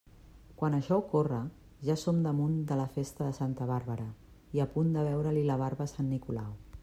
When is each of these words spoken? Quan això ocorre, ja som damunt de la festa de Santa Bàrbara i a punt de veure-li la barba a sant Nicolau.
Quan 0.59 0.75
això 0.77 0.95
ocorre, 1.01 1.41
ja 1.89 1.95
som 2.03 2.23
damunt 2.27 2.55
de 2.71 2.79
la 2.79 2.87
festa 2.95 3.27
de 3.27 3.37
Santa 3.41 3.69
Bàrbara 3.73 4.07
i 4.59 4.65
a 4.65 4.69
punt 4.77 4.93
de 4.97 5.07
veure-li 5.11 5.47
la 5.51 5.61
barba 5.65 5.87
a 5.91 5.93
sant 5.93 6.09
Nicolau. 6.15 6.57